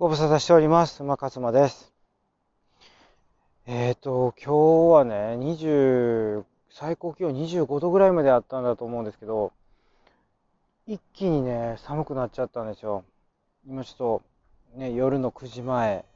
[0.00, 1.02] ご無沙汰しております。
[1.02, 1.92] 馬勝馬です。
[3.66, 9.52] えっ、と、今日はね、20、最高気温25度ぐらいまであったんだと思うんですけど、
[10.86, 13.04] 一気にね、寒くなっちゃったんですよ。
[13.68, 14.22] 今ちょ
[14.72, 16.06] っと、ね、夜の9時前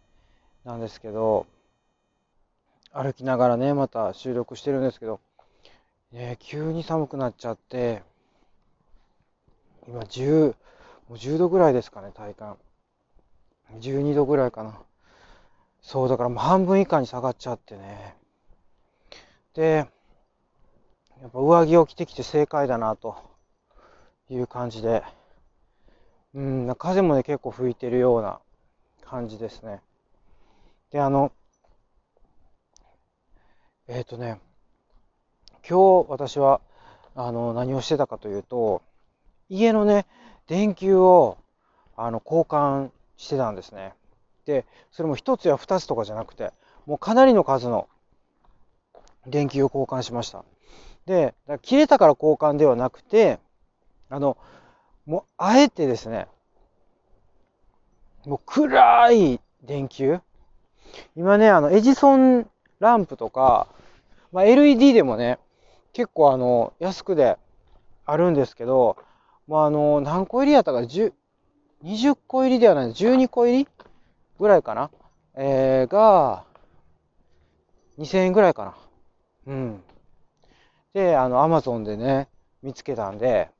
[0.64, 1.44] なんですけど、
[2.90, 5.20] 歩きながらね、また収録してるんですけど、
[6.10, 8.02] ね、急に寒くなっちゃって、
[9.86, 10.54] 今10、も
[11.10, 12.56] う10度ぐらいですかね、体感。
[13.72, 14.78] 12度ぐらいかな。
[15.80, 18.16] そう、だからもう半分以下に下がっちゃってね。
[19.54, 19.86] で、
[21.20, 23.16] やっぱ上着を着てきて正解だな、と
[24.28, 25.02] いう感じで。
[26.34, 28.40] うん、風もね、結構吹いてるような
[29.04, 29.80] 感じですね。
[30.90, 31.32] で、あの、
[33.86, 34.40] えっ、とね、
[35.68, 36.60] 今日私は、
[37.14, 38.82] あの、何をしてたかというと、
[39.48, 40.06] 家のね、
[40.46, 41.38] 電球を、
[41.96, 42.90] あの、交換
[43.24, 43.94] してたんですね。
[44.44, 46.52] で、それも一つや二つとかじゃなくて、
[46.86, 47.88] もうかなりの数の
[49.26, 50.44] 電球を交換しました。
[51.06, 53.38] で、切れたから交換ではなくて、
[54.10, 54.36] あの、
[55.06, 56.26] もうあえてですね、
[58.26, 60.20] もう暗い電球
[61.16, 62.48] 今ね、あの、エジソン
[62.80, 63.68] ランプとか、
[64.32, 65.38] まあ、LED でもね、
[65.92, 67.38] 結構あの、安くで
[68.04, 68.96] あるんですけど、
[69.46, 71.12] まあ、あの、何個入りやったか、10、
[71.84, 73.68] 20個入りではない、12個入り
[74.40, 74.90] ぐらいかな
[75.34, 76.44] えー、が、
[77.98, 79.52] 2000円ぐらいかな。
[79.52, 79.82] うん。
[80.94, 82.28] で、あの、アマゾンでね、
[82.62, 83.50] 見つけたんで、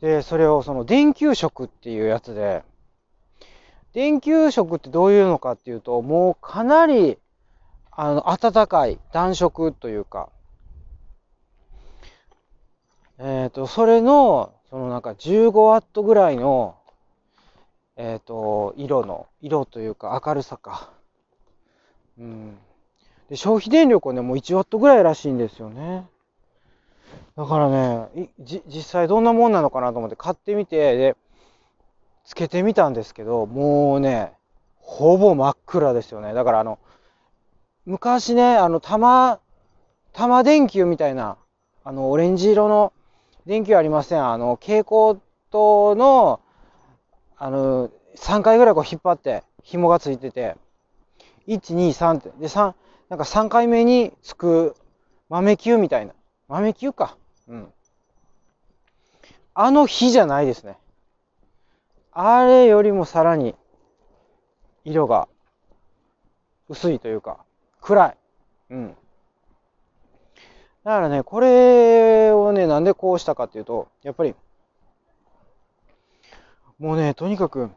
[0.00, 2.64] で、それをその電球色っていうやつで、
[3.92, 7.18] 電球色ってどういうのかっていうと、もうかなり、
[7.90, 10.30] あの、暖かい暖色というか、
[13.18, 16.76] えっ、と、それの、そのなんか15ワットぐらいの、
[17.96, 20.90] えっ、と、色の、色というか明るさか。
[22.18, 22.56] うん。
[23.28, 26.06] で、消費電力はね、もう1ワットぐらいらしいんですよね。
[27.36, 31.16] だからね、じ、実際どんなもんなのかなと思って買ってみて、で、
[32.24, 34.32] つけてみたんですけど、もうね、
[34.78, 36.34] ほぼ真っ暗ですよね。
[36.34, 36.78] だからあの、
[37.86, 39.40] 昔ね、あの、玉、
[40.12, 41.36] 玉電球みたいな、
[41.84, 42.92] あの、オレンジ色の
[43.46, 44.26] 電球ありません。
[44.26, 46.40] あの、蛍光灯の、
[47.36, 50.56] あの、3回ぐらいこう引っ張って、紐がついてて、
[51.46, 52.74] 1、2、3って、で、3、
[53.08, 54.76] なんか3回目につく
[55.28, 56.14] 豆球みたいな。
[56.48, 57.16] 豆球か。
[57.48, 57.72] うん。
[59.54, 60.76] あの火じゃないですね。
[62.12, 63.54] あれよりもさらに
[64.84, 65.28] 色が
[66.68, 67.38] 薄いというか、
[67.80, 68.16] 暗い。
[68.70, 68.96] うん。
[70.84, 74.34] だからね、これをね、なんでこうしたかっていうと、やっぱり、
[76.78, 77.70] もうね、とにかく、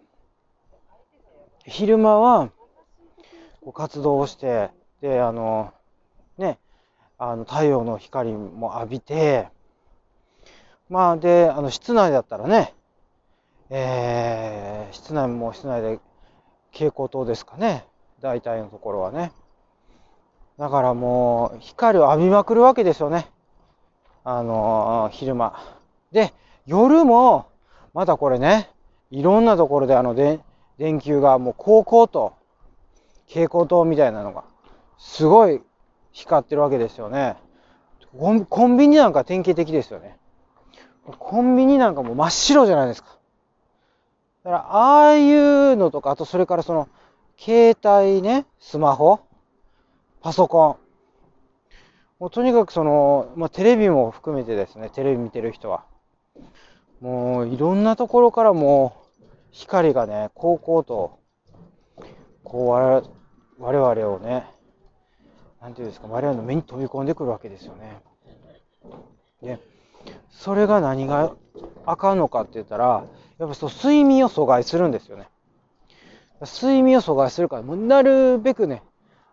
[1.65, 2.49] 昼間は、
[3.61, 4.71] こう活動をして、
[5.01, 5.71] で、あの、
[6.39, 6.57] ね、
[7.19, 9.49] あの、太陽の光も浴びて、
[10.89, 12.73] まあ、で、あの、室内だったらね、
[13.69, 15.99] えー、室内も室内で
[16.71, 17.85] 蛍光灯ですかね。
[18.21, 19.31] 大体のところはね。
[20.57, 23.27] だからもう、光を浴びまくるわけですよね。
[24.23, 25.53] あのー、昼間。
[26.11, 26.33] で、
[26.65, 27.47] 夜も、
[27.93, 28.71] またこれね、
[29.11, 30.39] いろんなところであので、
[30.77, 32.33] 電球がもう高校と
[33.27, 34.43] 蛍光灯みたいなのが、
[34.97, 35.61] すごい
[36.11, 37.37] 光ってるわけですよね。
[38.49, 40.17] コンビニなんか典型的ですよね。
[41.19, 43.17] コンビニなんかもう真っ白じゃないですか。
[44.43, 46.89] だから、ああいうのとか、あとそれからその、
[47.37, 49.19] 携帯ね、スマホ、
[50.21, 50.75] パソコン。
[52.19, 55.83] もうとにかくその、まあ、テレビも含めてですね、テレビ見てる人は。
[57.01, 58.95] もういろんなところからも
[59.51, 61.19] 光がね、こうこうと、
[62.43, 63.03] こう我
[63.59, 64.47] 我々をね、
[65.61, 68.01] なんていうんですか、我々の目に飛び込んでくるわけですよね。
[69.41, 69.59] で、
[70.29, 71.35] それが何が
[71.85, 73.05] あかんのかって言ったら、
[73.37, 75.27] やっぱそう睡眠を阻害するんですよね。
[76.41, 78.83] 睡眠を阻害するから、もうなるべくね、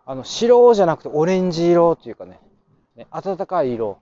[0.05, 2.39] あの白じゃなくてオレンジ色っていうかね、
[2.95, 3.99] ね暖かい色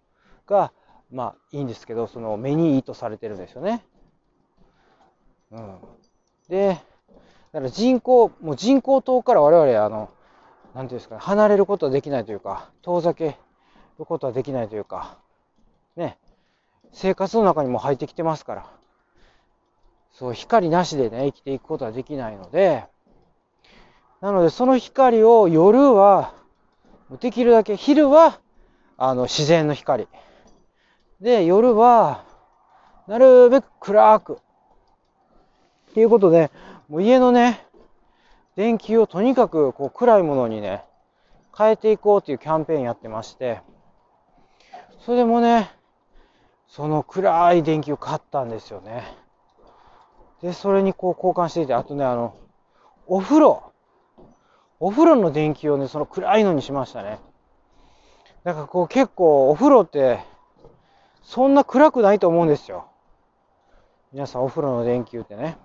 [0.47, 0.71] が、
[1.13, 3.85] まあいいんですけど、その目にいいとされてるんですよね。
[5.51, 5.77] うん。
[6.49, 6.79] で、
[7.51, 10.09] だから人工、もう人工島から我々、あの、
[10.73, 13.37] なんていうんですかね、離れることはできないというか、遠ざけ
[13.99, 15.19] ることはできないというか、
[15.95, 16.17] ね、
[16.91, 18.71] 生活の中にも入ってきてますから、
[20.11, 22.85] そう、光なしでね、生きていくことはできないので、
[24.21, 26.33] なので、その光を夜は、
[27.19, 28.39] できるだけ、昼は、
[28.97, 30.07] あの、自然の光。
[31.23, 32.25] で、夜は、
[33.07, 34.33] なるべく暗く。
[34.33, 36.51] っていうことで、
[36.89, 37.65] もう家のね、
[38.57, 40.83] 電球をとにかくこう暗いものにね、
[41.57, 43.61] 変えていこうというキャンペーンやってまして、
[45.05, 45.71] それでもね、
[46.67, 49.05] その暗い電球買ったんですよね。
[50.41, 52.35] で、それにこう交換していて、あとね、あの、
[53.07, 53.71] お風呂。
[54.81, 57.21] お風呂の電気をね、その暗いのにしましたね。
[58.43, 60.32] だかこう結構お風呂って、
[61.23, 62.87] そんな暗くないと思うんですよ。
[64.11, 65.57] 皆さんお風呂の電球ってね。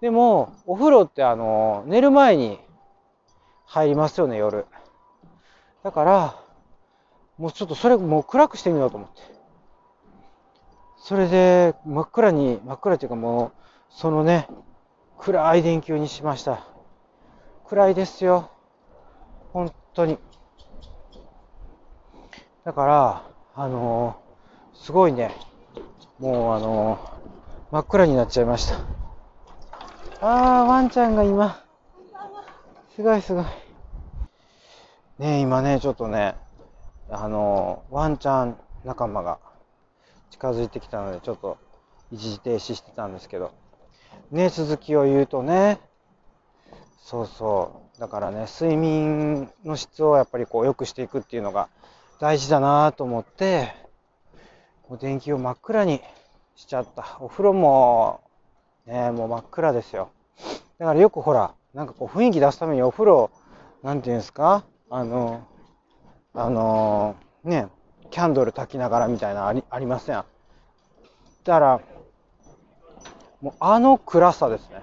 [0.00, 2.58] でも、お風呂ってあの、寝る前に
[3.66, 4.66] 入りますよね、夜。
[5.82, 6.36] だから、
[7.36, 9.22] もうちょっとそれもう暗くしてみようと思って。
[10.98, 13.52] それで、真っ暗に、真っ暗っていうかもう、
[13.90, 14.48] そのね、
[15.18, 16.66] 暗い電球にしました。
[17.66, 18.50] 暗いですよ。
[19.52, 20.18] 本当に。
[22.64, 23.22] だから、
[23.54, 24.16] あの、
[24.74, 25.34] すごいね、
[26.18, 28.78] もうあのー、真っ暗になっちゃいました。
[30.20, 31.64] あー、ワンちゃんが今、
[32.94, 33.44] すごいすごい。
[35.18, 36.36] ね今ね、ちょっとね、
[37.08, 39.38] あのー、ワンちゃん仲間が
[40.30, 41.58] 近づいてきたので、ちょっと
[42.12, 43.52] 一時停止してたんですけど、
[44.30, 45.80] ね、続きを言うとね、
[47.00, 48.00] そうそう。
[48.00, 51.68] だからね、睡眠の質をやっぱりこう良くしていくっていうのが
[52.18, 53.83] 大事だなと思って、
[54.88, 56.00] もう電気を真っ暗に
[56.56, 57.18] しちゃった。
[57.20, 58.20] お風呂も、
[58.86, 60.10] ね、もう真っ暗ですよ。
[60.78, 63.30] だからよくほら、なんかこう雰囲気出すためにお風呂、
[63.82, 64.64] なんていうんですか？
[64.90, 65.46] あの、
[66.34, 67.68] あの、ね、
[68.10, 70.16] キャンドル焚きながらみたいなありありません？
[70.16, 70.24] だ
[71.44, 71.80] から、
[73.40, 74.82] もうあの暗さですね。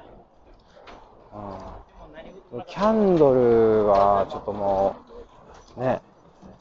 [2.51, 4.95] うん、キャンドルはちょっとも
[5.77, 6.01] う、ね、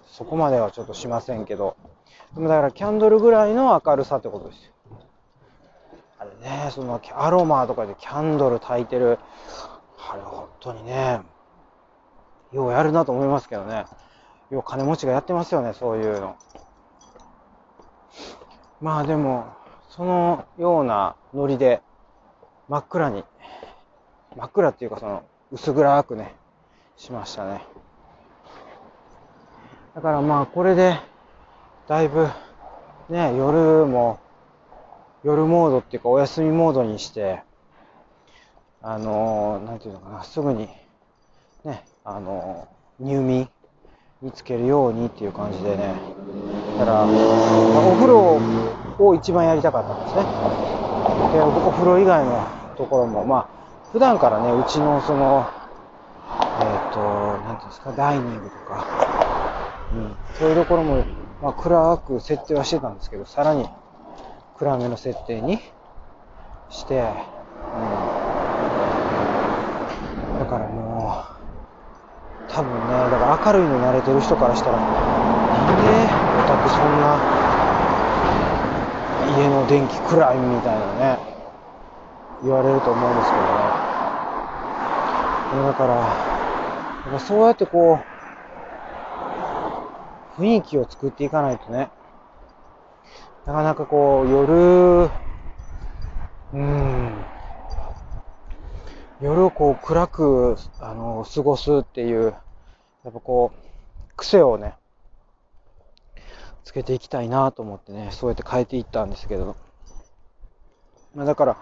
[0.07, 1.77] そこまではちょっとしませんけど、
[2.37, 4.73] だからキャンドルぐらいの明るさってことですよ。
[6.19, 9.19] あれね、そのアロマとかでキャンドル焚いてる、
[10.11, 11.23] あれ本当にね、
[12.53, 13.85] ようやるなと思いますけどね。
[14.51, 16.37] よう金持ちがやってますよね、そういうの。
[18.81, 19.47] まあでも、
[19.89, 21.83] そのようなノリで、
[22.69, 23.25] 真っ暗に、
[24.37, 25.23] 真っ暗っていうかその、
[25.53, 26.35] 薄暗くね、
[26.97, 27.65] しましたね。
[29.95, 30.99] だからまあこれで、
[31.91, 32.29] だいぶ、
[33.09, 34.21] ね、夜も、
[35.25, 37.43] 夜モードっていうかお休みモードにして、
[38.81, 40.69] あのー、なんていうのかな、すぐに、
[41.65, 43.49] ね、あのー、入眠
[44.23, 45.95] につけるようにっていう感じでね、
[46.79, 48.41] だから、お風呂
[49.01, 50.23] を一番やりたかったんですね。
[51.33, 52.47] で、お風呂以外の
[52.77, 53.49] ところも、まあ、
[53.91, 55.45] 普段からね、うちのその、
[56.29, 57.01] えっ、ー、と、
[57.49, 58.87] なんていうんですか、ダイニングとか、
[59.93, 61.03] うん、そういうところも、
[61.43, 63.67] まあ、暗く設定はしてたんですけど、さらに
[64.59, 65.59] 暗めの設定に
[66.69, 66.99] して、う
[70.37, 77.19] ん、だからもう、多分ね、だから明るいの慣れてる人からしたら、なんでオタクそんな
[79.39, 81.19] 家の電気暗いみたいなね、
[82.43, 83.53] 言われると思うんですけどね。
[85.69, 88.10] だから、かそうやってこう、
[90.41, 91.91] 雰囲気を作っていかないとね、
[93.45, 95.11] なかなかこう、夜、
[96.55, 97.25] うん、
[99.21, 102.35] 夜をこう暗く、あの、過ごすっていう、
[103.05, 104.75] やっぱこう、癖をね、
[106.65, 109.57] つけていきたいなと思ってね、そうやって変えていったんですけど、
[111.15, 111.57] まあ、だから、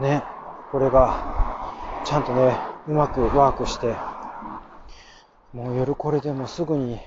[0.00, 0.24] ね、
[0.72, 1.74] これが、
[2.04, 3.94] ちゃんとね、うまくワークして、
[5.52, 6.98] もう夜これでもすぐに、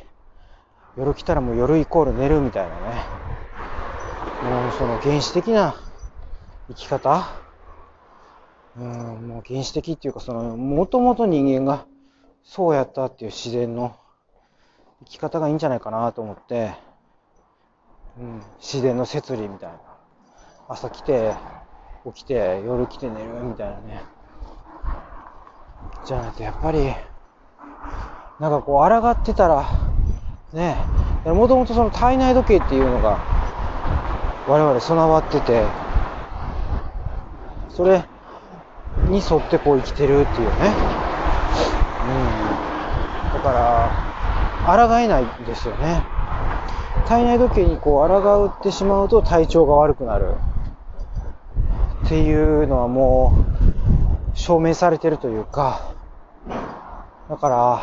[0.98, 3.06] 夜来たらもう夜イコール寝るみたいなね、
[4.44, 5.76] もうその原始的な
[6.68, 7.44] 生き方
[8.78, 11.86] うん、もう原始的っていうか、その、もともと人間が
[12.44, 13.96] そうやったっていう自然の
[15.06, 16.74] 生き方がいいんじゃないかなと思って、
[18.20, 19.80] うん、自然の摂理みたいな。
[20.70, 21.36] 朝来て、
[22.14, 24.02] 起きて、夜来て寝るみたいなね。
[26.06, 26.94] じゃないとやっぱり、
[28.40, 29.93] なんかこう、抗ってたら、
[30.54, 30.78] ね、
[31.26, 33.20] もともとその体内時計っていうのが、
[34.48, 35.66] 我々備わってて、
[37.70, 38.04] それ
[39.10, 40.74] に沿ってこう生きてるっていうね。
[42.04, 42.10] う
[43.30, 43.34] ん。
[43.34, 43.52] だか
[44.68, 46.04] ら、抗えないんですよね。
[47.08, 50.36] 体内時計にこう抗ってしまうと体調が悪くなる。
[52.06, 53.34] っていうのはも
[54.36, 55.94] う証明されてるというか、
[57.28, 57.82] だから、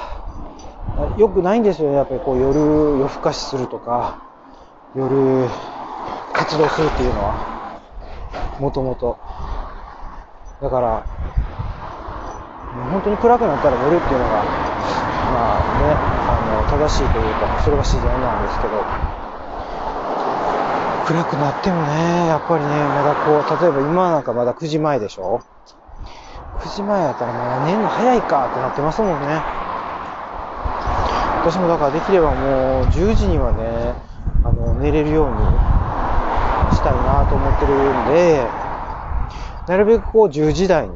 [1.17, 1.97] 良くないんですよね。
[1.97, 2.59] やっぱりこう夜
[2.99, 4.19] 夜更かしするとか、
[4.95, 5.49] 夜
[6.33, 7.37] 活動するっていうのは、
[8.59, 9.19] もともと。
[10.61, 11.07] だから、
[12.93, 14.45] 本当に暗くなったら寝るっていうのが、
[15.33, 15.97] まあね、
[16.29, 18.85] あの、正しいというか、それが自然なんですけど、
[21.07, 25.41] 暗くなってもね、やっぱりね、まだこう、例えば今なんかまだ9時前でしょ
[26.63, 29.60] ?9 時前やったらまだ寝るの早いかってなってますもんね。
[31.43, 33.95] 私もだからできればもう10時にはね、
[34.45, 35.37] あの、寝れるように
[36.77, 38.47] したいなと思ってるんで、
[39.67, 40.95] なるべくこう10時台に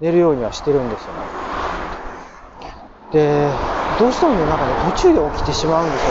[0.00, 1.20] 寝るようにはしてるんですよね。
[3.12, 3.48] で、
[3.98, 6.04] どうしてもね、なんかね、途中で起きてしまうんです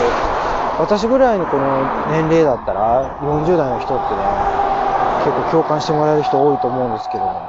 [0.80, 4.22] 私ぐらいのこの年齢だったら、40代の人ってね、
[5.24, 7.40] 結構共感してもらえる人多いと思うんですけども、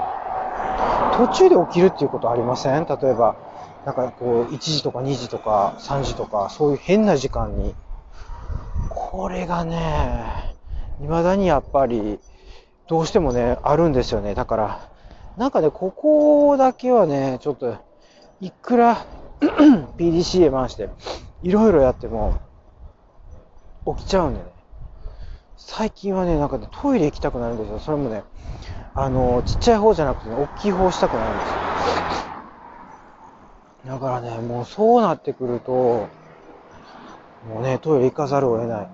[1.18, 2.86] 途中で起きるっていうことありません？
[2.86, 3.36] 例えば、
[3.86, 7.76] なんかこう、1時とか2時とか3時とか、そういう変な時間に、
[8.90, 10.56] これがね、
[11.02, 12.20] 未だにやっぱり、
[12.88, 14.36] どうしてもね、あるんですよね。
[14.36, 14.90] だから、
[15.38, 17.78] なんかね、ここだけはね、ちょっと、
[18.40, 19.06] いくら
[19.98, 20.90] PDCA 回して、
[21.42, 22.36] いろいろやっても、
[23.86, 24.46] 起きちゃうんでね。
[25.58, 27.80] 最近はね、なんかね、トイレ行きたくなるんですよ。
[27.80, 28.24] それもね、
[28.96, 32.33] あの、ちっちゃい方じゃなくてね、大きい方したくなるんですよ。
[33.86, 36.08] だからね、もうそうなってくると、
[37.50, 38.88] もうね、トイレ行かざるを得ない。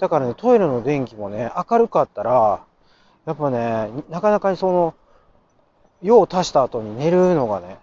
[0.00, 2.64] だからね、トイレの電気もね、明るかったら、
[3.24, 4.94] やっぱね、なかなかにその、
[6.02, 7.78] 用を足した後に寝るのがね、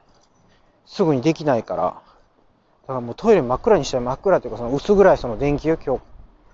[0.85, 6.03] すぐにできないから、だからもうトイレ真っ暗にして真っ暗っていうか、その薄暗いその電球、今日、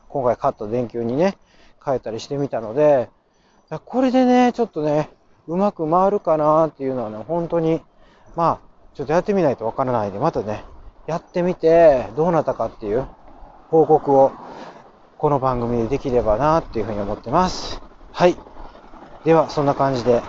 [0.07, 1.37] 今回買った電球にね、
[1.83, 3.09] 変えたりしてみたので、
[3.85, 5.09] これでね、ちょっとね、
[5.47, 7.81] うまく回るかなっていうのはね、本当に、
[8.35, 10.65] まあ、ちょっとやってみないとわからないんで、またね、
[11.07, 13.07] やってみて、どうなったかっていう
[13.69, 14.31] 報告を、
[15.17, 17.81] この番組でできればなっていうふうに思ってます。
[18.11, 18.37] はい。
[19.23, 20.21] では、そんな感じで、